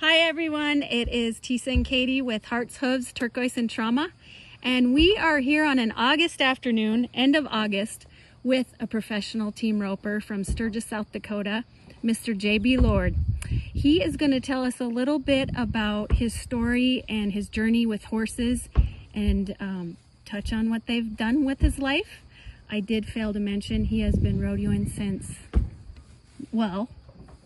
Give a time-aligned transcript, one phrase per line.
[0.00, 4.12] Hi everyone, it is Tisa and Katie with Hearts, Hooves, Turquoise and Trauma.
[4.62, 8.06] And we are here on an August afternoon, end of August,
[8.42, 11.64] with a professional team roper from Sturgis, South Dakota,
[12.02, 12.34] Mr.
[12.34, 13.14] JB Lord.
[13.50, 17.84] He is going to tell us a little bit about his story and his journey
[17.84, 18.70] with horses
[19.14, 22.22] and um, touch on what they've done with his life.
[22.70, 25.34] I did fail to mention he has been rodeoing since,
[26.50, 26.88] well,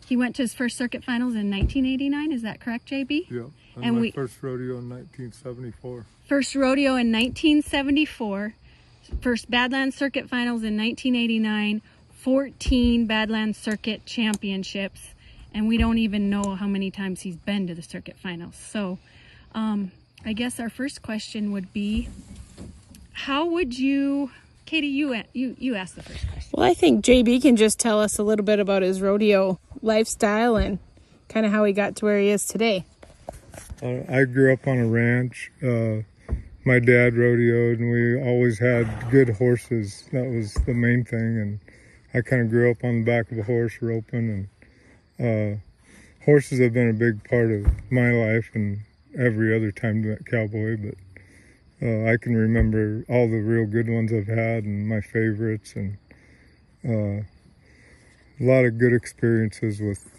[0.06, 2.32] he went to his first circuit finals in 1989.
[2.32, 3.30] Is that correct, JB?
[3.30, 3.42] Yeah.
[3.76, 6.06] And, And my we- first rodeo in 1974.
[6.28, 8.54] First rodeo in 1974.
[9.20, 11.82] First Badlands Circuit finals in 1989.
[12.12, 15.10] 14 Badlands Circuit championships.
[15.52, 18.56] And we don't even know how many times he's been to the circuit finals.
[18.56, 18.98] So,
[19.54, 19.92] um,
[20.24, 22.08] I guess our first question would be
[23.12, 24.30] how would you,
[24.66, 26.50] Katie, you, you, you asked the first question.
[26.52, 30.56] Well, I think JB can just tell us a little bit about his rodeo lifestyle
[30.56, 30.78] and
[31.28, 32.84] kind of how he got to where he is today.
[33.82, 35.52] Uh, I grew up on a ranch.
[35.62, 36.02] Uh,
[36.64, 40.08] my dad rodeoed, and we always had good horses.
[40.12, 41.38] That was the main thing.
[41.38, 41.60] And
[42.14, 44.48] I kind of grew up on the back of a horse roping,
[45.18, 48.80] and uh, horses have been a big part of my life and
[49.16, 50.78] every other time at cowboy.
[50.78, 55.74] But uh, I can remember all the real good ones I've had and my favorites,
[55.76, 55.98] and
[56.84, 57.24] uh,
[58.40, 60.10] a lot of good experiences with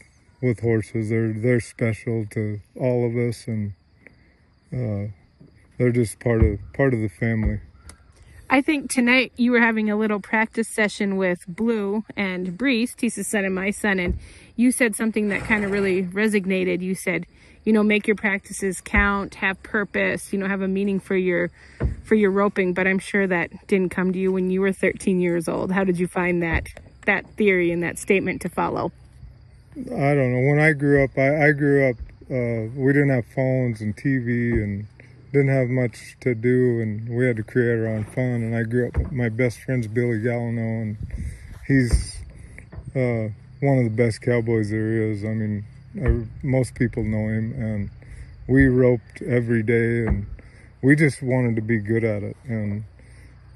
[0.41, 1.09] with horses.
[1.09, 3.73] They're they're special to all of us, and
[4.71, 5.11] uh,
[5.77, 7.59] they're just part of part of the family.
[8.47, 13.27] I think tonight you were having a little practice session with Blue and Breeze, Tisa's
[13.27, 14.19] son and my son, and
[14.55, 16.81] you said something that kind of really resonated.
[16.81, 17.25] You said,
[17.63, 21.49] you know, make your practices count, have purpose, you know, have a meaning for your
[22.03, 22.73] for your roping.
[22.73, 25.71] But I'm sure that didn't come to you when you were 13 years old.
[25.71, 26.67] How did you find that
[27.05, 28.91] that theory and that statement to follow?
[29.77, 30.49] I don't know.
[30.49, 31.95] When I grew up, I, I grew up.
[32.29, 34.87] Uh, we didn't have phones and TV and
[35.31, 38.41] didn't have much to do, and we had to create our own fun.
[38.41, 39.11] And I grew up.
[39.11, 40.97] My best friend's Billy Galliano, and
[41.67, 42.15] he's
[42.95, 43.29] uh,
[43.59, 45.25] one of the best cowboys there is.
[45.25, 45.65] I mean,
[46.01, 47.89] I, most people know him, and
[48.47, 50.25] we roped every day, and
[50.81, 52.37] we just wanted to be good at it.
[52.47, 52.94] And uh,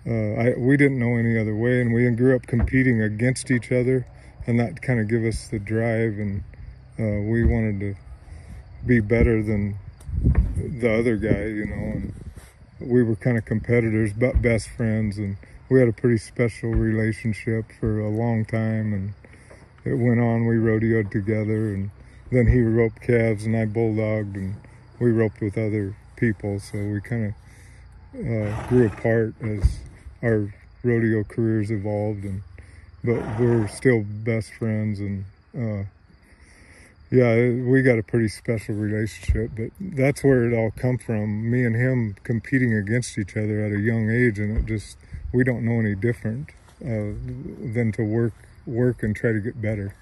[0.05, 4.07] I, we didn't know any other way, and we grew up competing against each other,
[4.47, 6.43] and that kind of gave us the drive, and
[6.97, 7.95] uh, we wanted to
[8.85, 9.77] be better than
[10.55, 11.75] the other guy, you know.
[11.75, 12.13] And
[12.79, 15.37] we were kind of competitors, but best friends, and
[15.69, 19.13] we had a pretty special relationship for a long time, and
[19.85, 20.45] it went on.
[20.45, 21.91] We rodeoed together, and
[22.31, 24.55] then he roped calves, and I bulldogged, and
[24.99, 27.33] we roped with other people, so we kind of
[28.15, 29.79] uh, grew apart as
[30.23, 30.53] our
[30.83, 32.41] rodeo careers evolved, and
[33.03, 35.25] but we're still best friends, and
[35.55, 35.83] uh,
[37.11, 39.51] yeah, we got a pretty special relationship.
[39.55, 41.49] But that's where it all come from.
[41.49, 44.97] Me and him competing against each other at a young age, and it just
[45.33, 46.49] we don't know any different
[46.81, 47.13] uh,
[47.73, 48.33] than to work
[48.65, 49.95] work and try to get better.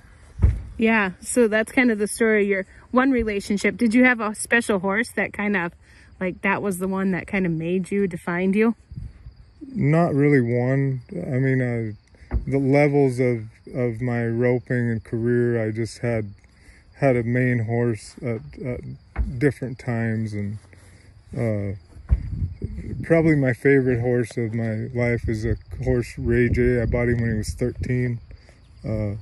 [0.77, 3.77] Yeah, so that's kind of the story of your one relationship.
[3.77, 5.73] Did you have a special horse that kind of
[6.19, 8.75] like that was the one that kind of made you, defined you?
[9.67, 11.01] Not really one.
[11.11, 16.33] I mean, uh, the levels of of my roping and career, I just had
[16.95, 20.57] had a main horse at, at different times, and
[21.37, 21.75] uh,
[23.03, 26.81] probably my favorite horse of my life is a horse Ray J.
[26.81, 28.19] I bought him when he was 13.
[28.87, 29.15] Uh,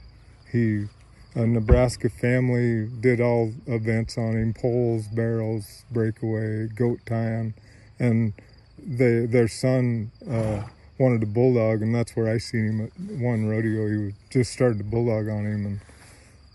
[0.51, 0.85] he
[1.33, 7.53] a Nebraska family did all events on him: poles, barrels, breakaway, goat tying,
[7.99, 8.33] and
[8.77, 10.63] they their son uh,
[10.97, 13.89] wanted a bulldog, and that's where I seen him at one rodeo.
[13.89, 15.79] He was, just started to bulldog on him,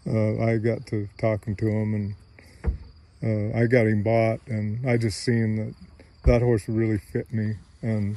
[0.06, 2.14] and uh, I got to talking to him, and
[3.22, 5.74] uh, I got him bought, and I just seen that
[6.24, 8.16] that horse really fit me, and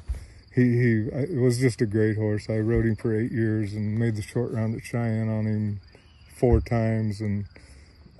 [0.53, 2.49] he he it was just a great horse.
[2.49, 5.81] I rode him for eight years and made the short round at Cheyenne on him
[6.35, 7.45] four times, and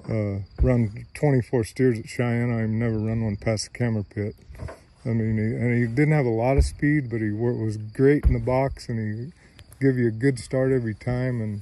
[0.09, 2.53] uh, run 24 steers at Cheyenne.
[2.53, 4.36] I've never run one past the camera pit.
[5.05, 8.25] I mean, he, and he didn't have a lot of speed, but he was great
[8.25, 9.31] in the box, and he
[9.81, 11.61] give you a good start every time, and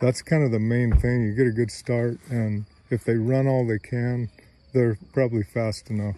[0.00, 1.22] that's kind of the main thing.
[1.22, 4.28] You get a good start, and if they run all they can,
[4.72, 6.16] they're probably fast enough.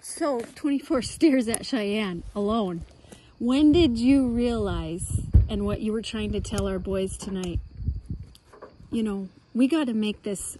[0.00, 2.86] So, 24 steers at Cheyenne alone.
[3.38, 7.60] When did you realize, and what you were trying to tell our boys tonight,
[8.90, 10.56] you know, we got to make this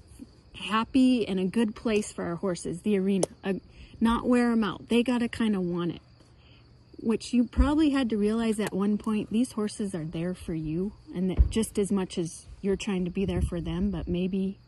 [0.54, 3.54] happy and a good place for our horses, the arena, uh,
[4.00, 4.88] not wear them out.
[4.88, 6.02] They got to kind of want it.
[7.00, 10.93] Which you probably had to realize at one point, these horses are there for you,
[11.14, 14.58] and that just as much as you're trying to be there for them, but maybe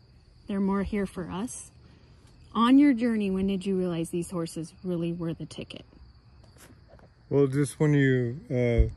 [0.47, 1.71] They're more here for us.
[2.55, 5.85] On your journey, when did you realize these horses really were the ticket?
[7.29, 8.87] Well, just when you, uh,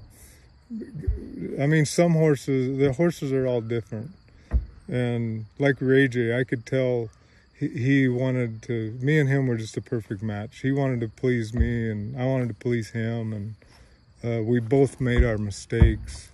[1.61, 4.12] I mean, some horses, the horses are all different.
[4.88, 7.11] And like Ray J, I could tell
[7.61, 10.61] he, he wanted to, me and him were just a perfect match.
[10.61, 13.33] He wanted to please me and I wanted to please him.
[13.35, 13.55] And
[14.25, 16.31] uh, we both made our mistakes.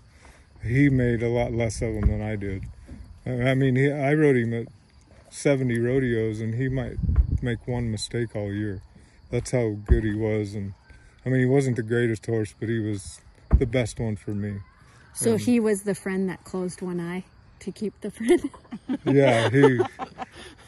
[0.62, 2.64] He made a lot less of them than I did.
[3.26, 4.68] I mean, he, I rode him at
[5.30, 6.96] 70 rodeos and he might
[7.42, 8.82] make one mistake all year.
[9.30, 10.54] That's how good he was.
[10.54, 10.74] And
[11.24, 13.20] I mean, he wasn't the greatest horse, but he was
[13.58, 14.60] the best one for me.
[15.12, 17.24] So he was the friend that closed one eye
[17.60, 18.50] to keep the friend.
[19.04, 19.80] Yeah, he,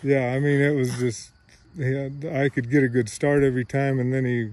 [0.02, 1.30] yeah, I mean, it was just,
[1.76, 3.98] yeah, I could get a good start every time.
[3.98, 4.50] And then he,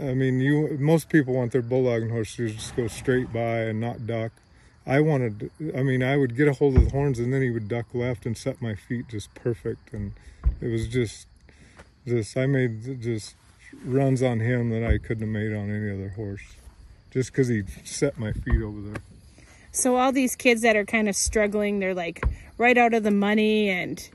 [0.00, 3.80] I mean, you, most people want their bulldogging horse to just go straight by and
[3.80, 4.32] not duck.
[4.86, 7.50] I wanted, I mean, I would get a hold of the horns and then he
[7.50, 9.92] would duck left and set my feet just perfect.
[9.92, 10.12] And
[10.60, 11.26] it was just,
[12.06, 13.34] just, I made just
[13.84, 16.42] runs on him that I couldn't have made on any other horse
[17.10, 19.02] just because he set my feet over there.
[19.72, 22.24] So all these kids that are kind of struggling, they're like
[22.58, 24.08] right out of the money and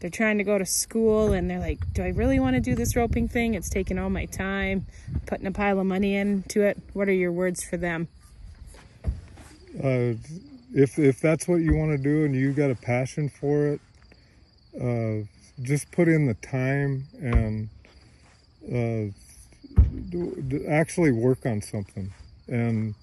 [0.00, 2.74] they're trying to go to school and they're like, do I really want to do
[2.74, 3.54] this roping thing?
[3.54, 4.86] It's taking all my time,
[5.26, 6.78] putting a pile of money into it.
[6.92, 8.08] What are your words for them?
[9.82, 10.14] uh,
[10.74, 13.80] if if that's what you want to do and you got a passion for it,
[14.80, 15.26] uh,
[15.62, 17.68] just put in the time and
[18.66, 19.12] uh,
[20.10, 22.12] do, actually work on something.
[22.48, 22.94] And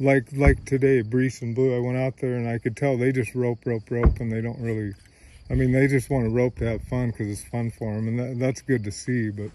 [0.00, 3.12] like like today, Breeze and Blue, I went out there and I could tell they
[3.12, 4.94] just rope, rope, rope, and they don't really.
[5.50, 8.08] I mean, they just want to rope to have fun because it's fun for them,
[8.08, 9.30] and that, that's good to see.
[9.30, 9.50] But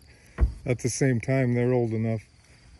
[0.65, 2.21] at the same time, they're old enough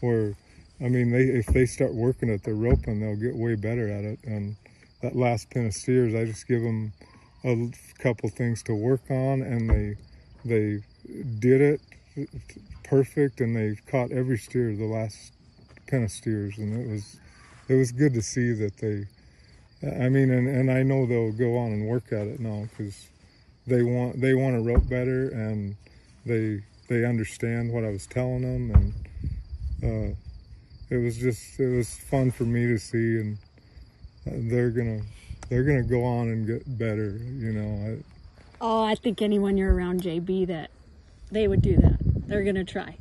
[0.01, 0.35] where
[0.81, 4.06] I mean, they if they start working at their roping, they'll get way better at
[4.06, 4.19] it.
[4.23, 4.56] And
[5.01, 6.94] that last pin of steers, I just give them
[7.44, 7.71] a
[8.01, 9.95] couple things to work on, and they
[10.45, 10.83] they
[11.39, 12.29] did it
[12.83, 15.33] perfect, and they caught every steer the last
[15.88, 17.19] pin of steers, and it was
[17.67, 19.05] it was good to see that they.
[19.83, 23.07] I mean, and, and I know they'll go on and work at it now because
[23.65, 25.75] they want they want to rope better, and
[26.25, 28.93] they they understand what I was telling them, and.
[29.81, 30.15] Uh,
[30.89, 33.37] it was just it was fun for me to see and
[34.27, 34.99] uh, they're gonna
[35.47, 38.03] they're gonna go on and get better you know I,
[38.61, 40.69] Oh, I think anyone you're around, JB, that
[41.31, 41.97] they would do that.
[42.27, 42.97] They're to try.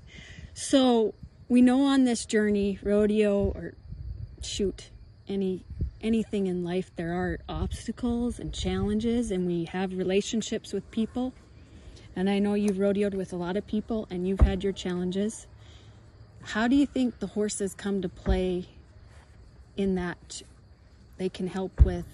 [0.54, 1.14] So
[1.48, 3.74] we know on this journey, rodeo or
[4.40, 4.90] shoot,
[5.26, 5.64] any
[6.02, 11.32] anything in life, there are obstacles and challenges, and we have relationships with people.
[12.16, 15.46] And I know you've rodeoed with a lot of people, and you've had your challenges.
[16.42, 18.66] How do you think the horses come to play
[19.76, 20.42] in that
[21.16, 22.06] they can help with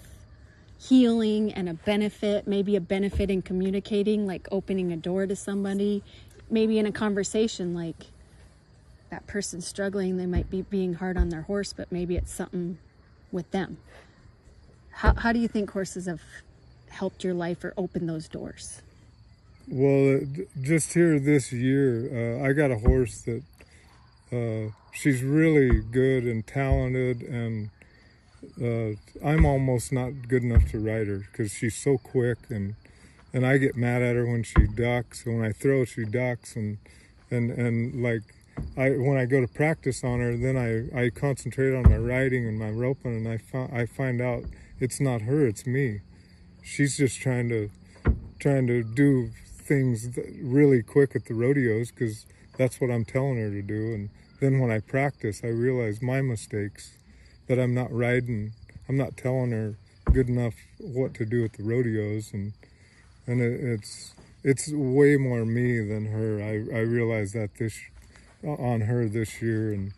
[0.77, 6.03] healing and a benefit, maybe a benefit in communicating, like opening a door to somebody,
[6.49, 8.07] maybe in a conversation, like
[9.09, 12.77] that person struggling, they might be being hard on their horse, but maybe it's something
[13.35, 13.77] with them.
[14.91, 16.21] How, how do you think horses have
[16.89, 18.81] helped your life or opened those doors?
[19.67, 23.43] well uh, just here this year uh, i got a horse that
[24.31, 27.69] uh, she's really good and talented and
[28.61, 28.95] uh,
[29.27, 32.75] i'm almost not good enough to ride her because she's so quick and
[33.33, 36.77] and i get mad at her when she ducks when i throw she ducks and
[37.31, 38.21] and and like
[38.77, 42.47] I when I go to practice on her, then I, I concentrate on my riding
[42.47, 44.43] and my roping, and I fi- I find out
[44.79, 46.01] it's not her, it's me.
[46.63, 47.69] She's just trying to
[48.39, 52.25] trying to do things th- really quick at the rodeos because
[52.57, 53.93] that's what I'm telling her to do.
[53.93, 54.09] And
[54.39, 56.97] then when I practice, I realize my mistakes
[57.47, 58.51] that I'm not riding.
[58.89, 59.77] I'm not telling her
[60.11, 62.53] good enough what to do at the rodeos, and
[63.25, 66.41] and it, it's it's way more me than her.
[66.41, 67.79] I I realize that this
[68.45, 69.93] on her this year, and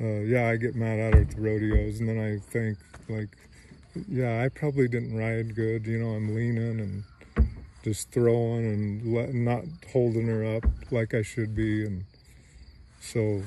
[0.00, 2.78] uh, yeah, I get mad at her at the rodeos, and then I think
[3.08, 3.28] like,
[4.08, 5.86] yeah, I probably didn't ride good.
[5.86, 7.04] You know, I'm leaning and
[7.82, 12.04] just throwing and let, not holding her up like I should be, and
[13.00, 13.42] so,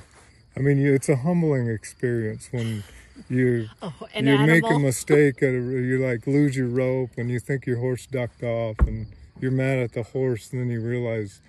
[0.58, 2.84] I mean, it's a humbling experience when
[3.30, 7.40] you Oh, you make a mistake at a, you like lose your rope and you
[7.40, 9.08] think your horse ducked off and
[9.40, 11.40] you're mad at the horse and then you realize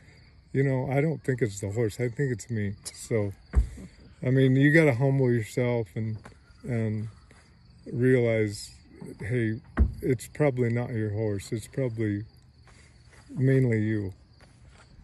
[0.55, 3.33] you know i don't think it's the horse i think it's me so
[4.25, 6.17] i mean you got to humble yourself and
[6.63, 7.09] and
[7.93, 8.71] realize
[9.21, 9.61] hey
[10.01, 12.25] it's probably not your horse it's probably
[13.31, 14.15] mainly you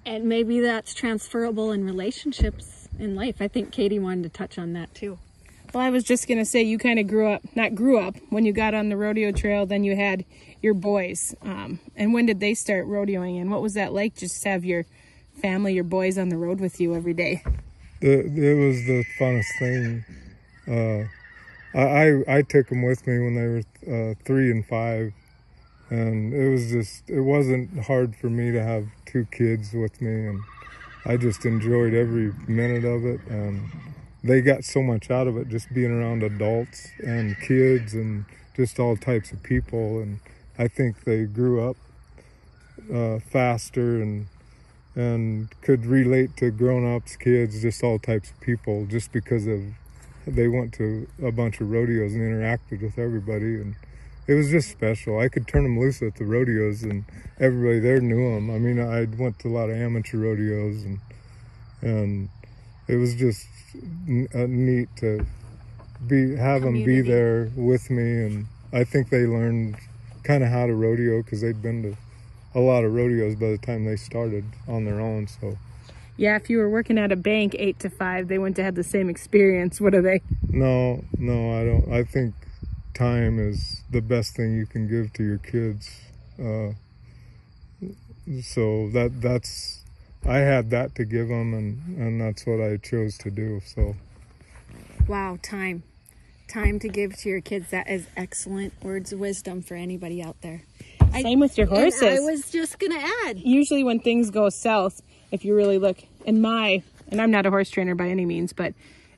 [0.07, 3.37] And maybe that's transferable in relationships in life.
[3.41, 5.19] I think Katie wanted to touch on that too.
[5.75, 8.45] Well, I was just gonna say you kind of grew up, not grew up when
[8.45, 9.67] you got on the rodeo trail.
[9.67, 10.25] Then you had
[10.63, 11.35] your boys.
[11.43, 13.41] Um, and when did they start rodeoing?
[13.41, 14.17] And what was that like?
[14.17, 14.87] Just have your
[15.41, 17.43] family, your boys on the road with you every day.
[18.01, 20.05] The, it was the funnest thing.
[20.69, 21.09] Uh,
[21.79, 25.13] I, I, I took them with me when they were uh, three and five,
[25.89, 30.27] and it was just it wasn't hard for me to have two kids with me,
[30.27, 30.41] and
[31.05, 33.21] I just enjoyed every minute of it.
[33.29, 33.71] And
[34.23, 38.25] they got so much out of it just being around adults and kids and
[38.57, 40.21] just all types of people, and
[40.59, 41.77] I think they grew up
[42.93, 44.27] uh, faster and
[45.01, 49.61] and could relate to grown-ups, kids, just all types of people, just because of
[50.27, 53.77] they went to a bunch of rodeos and interacted with everybody, and
[54.27, 55.19] it was just special.
[55.19, 57.05] I could turn them loose at the rodeos, and
[57.39, 58.51] everybody there knew them.
[58.51, 61.01] I mean, I went to a lot of amateur rodeos, and
[61.81, 62.29] and
[62.87, 63.47] it was just
[64.35, 65.25] uh, neat to
[66.07, 69.77] be have them be there with me, and I think they learned
[70.25, 71.97] kind of how to rodeo because they'd been to
[72.55, 75.27] a lot of rodeos by the time they started on their own.
[75.29, 75.57] So
[76.17, 78.75] Yeah, if you were working at a bank eight to five, they wouldn't have had
[78.75, 79.81] the same experience.
[79.81, 80.21] What are they?
[80.49, 81.93] no, no, I don't.
[81.93, 82.35] I think
[82.95, 85.91] time is the best thing you can give to your kids.
[86.39, 86.73] Uh,
[88.43, 89.85] so that that's
[90.27, 93.61] I had that to give them, and and that's what I chose to do.
[93.65, 93.97] So
[95.09, 95.83] Wow, time.
[96.49, 97.71] Time to give to your kids.
[97.71, 100.63] That is excellent words of wisdom for anybody out there.
[101.13, 102.03] I- Same with your horses.
[102.03, 103.39] I was just going to add.
[103.39, 107.51] Usually, when things go south, if you really look in my, and I'm not a
[107.51, 108.75] horse trainer by any means, but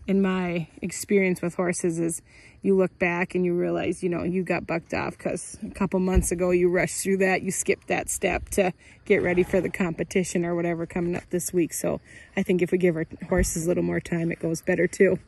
[0.06, 2.22] in my experience with horses, is
[2.62, 5.98] you look back and you realize, you know, you got bucked off because a couple
[6.00, 8.72] months ago you rushed through that, you skipped that step to
[9.04, 11.72] get ready for the competition or whatever coming up this week.
[11.72, 12.00] So
[12.36, 15.18] I think if we give our horses a little more time, it goes better too.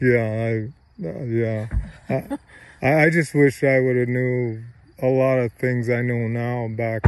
[0.00, 0.70] yeah,
[1.02, 1.66] I uh, yeah,
[2.08, 2.38] I,
[2.82, 4.62] I I just wish I would have knew
[5.02, 7.02] a lot of things I know now back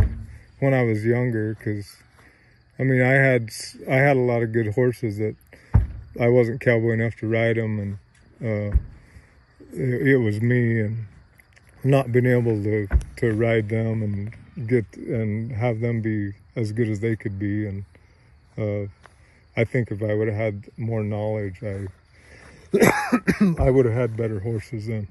[0.61, 1.54] when I was younger.
[1.54, 1.96] Because
[2.78, 3.50] I mean, I had
[3.88, 5.37] I had a lot of good horses that
[6.20, 8.76] I wasn't cowboy enough to ride them, and uh,
[9.72, 11.06] it, it was me and
[11.84, 16.88] not being able to to ride them and get and have them be as good
[16.88, 17.66] as they could be.
[17.66, 17.84] And
[18.58, 18.90] uh,
[19.56, 21.87] I think if I would have had more knowledge, I
[23.58, 25.08] I would have had better horses then.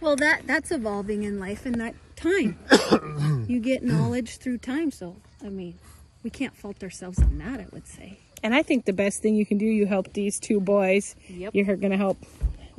[0.00, 2.58] Well, that that's evolving in life and that time.
[3.48, 5.78] you get knowledge through time, so I mean,
[6.22, 8.18] we can't fault ourselves on that, I would say.
[8.42, 11.16] And I think the best thing you can do, you help these two boys.
[11.28, 11.54] Yep.
[11.54, 12.18] You're going to help,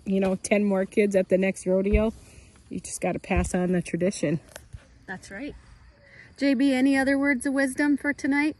[0.05, 2.13] you know, 10 more kids at the next rodeo.
[2.69, 4.39] You just got to pass on the tradition.
[5.07, 5.55] That's right.
[6.37, 8.55] JB, any other words of wisdom for tonight?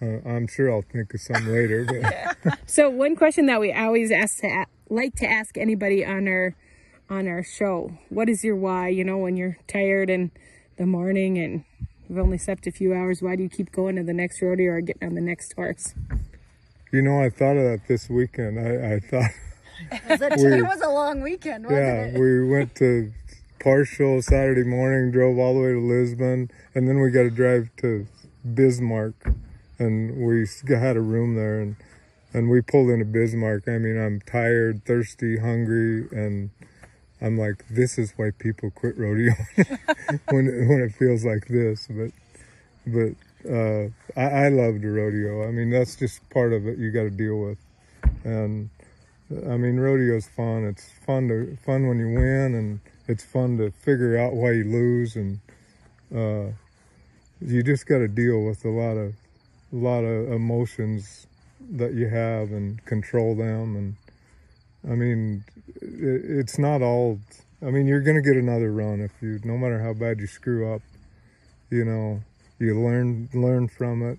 [0.00, 4.10] Uh, I'm sure I'll think of some later, but So one question that we always
[4.10, 6.54] ask to like to ask anybody on our
[7.10, 8.88] on our show, what is your why?
[8.88, 10.30] You know, when you're tired in
[10.76, 11.64] the morning and
[12.08, 14.72] you've only slept a few hours, why do you keep going to the next rodeo
[14.72, 15.94] or getting on the next horse?
[16.92, 18.58] you know, I thought of that this weekend.
[18.58, 19.30] I, I thought,
[19.90, 23.12] it was a long weekend, wasn't yeah, we went to
[23.60, 27.68] Parshall Saturday morning, drove all the way to Lisbon, and then we got to drive
[27.78, 28.06] to
[28.54, 29.14] Bismarck,
[29.78, 31.76] and we had a room there, and
[32.34, 33.68] and we pulled into Bismarck.
[33.68, 36.50] I mean, I'm tired, thirsty, hungry, and
[37.20, 39.32] I'm like, this is why people quit rodeo
[40.30, 41.88] when when it feels like this.
[41.88, 42.12] But
[42.86, 45.46] but uh, I, I love the rodeo.
[45.46, 46.78] I mean, that's just part of it.
[46.78, 47.58] You got to deal with,
[48.24, 48.70] and
[49.30, 50.64] I mean, rodeo's fun.
[50.64, 54.64] It's fun to fun when you win, and it's fun to figure out why you
[54.64, 55.40] lose, and
[56.14, 56.52] uh,
[57.40, 59.14] you just got to deal with a lot of
[59.72, 61.26] a lot of emotions
[61.70, 63.76] that you have and control them.
[63.76, 63.96] And
[64.84, 65.44] I mean,
[65.80, 67.20] it, it's not all.
[67.62, 70.72] I mean, you're gonna get another run if you, no matter how bad you screw
[70.72, 70.82] up.
[71.70, 72.20] You know,
[72.58, 74.18] you learn learn from it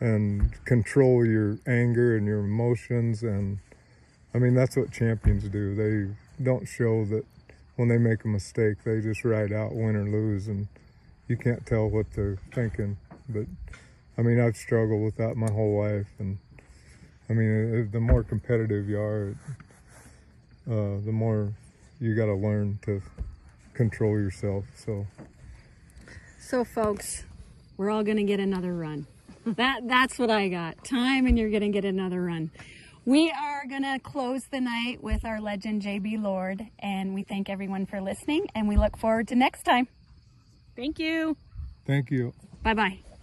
[0.00, 3.58] and control your anger and your emotions and
[4.34, 5.74] I mean, that's what champions do.
[5.76, 7.24] They don't show that
[7.76, 10.66] when they make a mistake, they just ride out, win or lose, and
[11.28, 12.96] you can't tell what they're thinking.
[13.28, 13.46] But
[14.18, 16.38] I mean, I've struggled with that my whole life, and
[17.30, 19.36] I mean, the more competitive you are,
[20.68, 21.52] uh, the more
[22.00, 23.02] you got to learn to
[23.74, 24.64] control yourself.
[24.76, 25.06] So
[26.40, 27.24] So, folks,
[27.76, 29.06] we're all going to get another run.
[29.44, 30.84] That that's what I got.
[30.84, 32.50] Time, and you're going to get another run.
[33.06, 37.50] We are going to close the night with our legend JB Lord, and we thank
[37.50, 39.88] everyone for listening, and we look forward to next time.
[40.74, 41.36] Thank you.
[41.86, 42.32] thank you.
[42.62, 43.13] Bye bye.